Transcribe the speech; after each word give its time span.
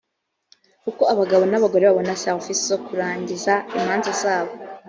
uko 0.89 1.03
abagabo 1.13 1.43
n’abagore 1.47 1.83
babona 1.85 2.19
serivisi 2.21 2.61
zo 2.71 2.77
kurangiza 2.85 3.53
imanza 3.77 4.11
zabo 4.21 4.53